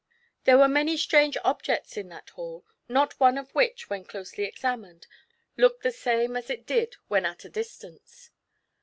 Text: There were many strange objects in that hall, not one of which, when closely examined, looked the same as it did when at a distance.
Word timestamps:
There 0.45 0.57
were 0.57 0.67
many 0.67 0.97
strange 0.97 1.37
objects 1.43 1.95
in 1.95 2.09
that 2.09 2.31
hall, 2.31 2.65
not 2.89 3.19
one 3.19 3.37
of 3.37 3.53
which, 3.53 3.87
when 3.87 4.03
closely 4.03 4.45
examined, 4.45 5.05
looked 5.57 5.83
the 5.83 5.91
same 5.91 6.35
as 6.35 6.49
it 6.49 6.65
did 6.65 6.95
when 7.07 7.23
at 7.23 7.45
a 7.45 7.49
distance. 7.49 8.31